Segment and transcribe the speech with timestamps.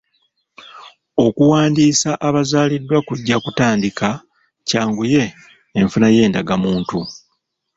[1.25, 4.07] Okuwandiisa abazaaliddwa kujja kutandika
[4.67, 5.23] kyanguye
[5.79, 6.99] enfuna y'endagamuntu.